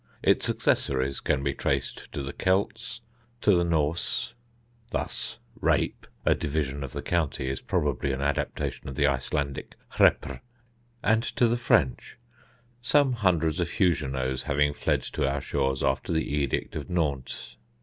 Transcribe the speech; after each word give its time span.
Its 0.23 0.49
accessories 0.49 1.19
can 1.19 1.43
be 1.43 1.53
traced 1.53 2.11
to 2.11 2.23
the 2.23 2.33
Celts, 2.33 3.01
to 3.39 3.53
the 3.53 3.63
Norse 3.63 4.33
thus 4.89 5.37
rape, 5.59 6.07
a 6.25 6.33
division 6.33 6.83
of 6.83 6.91
the 6.93 7.03
county, 7.03 7.47
is 7.47 7.61
probably 7.61 8.11
an 8.11 8.19
adaptation 8.19 8.89
of 8.89 8.95
the 8.95 9.05
Icelandic 9.05 9.75
hreppr 9.93 10.39
and 11.03 11.21
to 11.21 11.47
the 11.47 11.55
French, 11.55 12.17
some 12.81 13.13
hundreds 13.13 13.59
of 13.59 13.69
Huguenots 13.73 14.41
having 14.41 14.73
fled 14.73 15.03
to 15.03 15.31
our 15.31 15.39
shores 15.39 15.83
after 15.83 16.11
the 16.11 16.27
Edict 16.35 16.75
of 16.75 16.89
Nantes. 16.89 17.57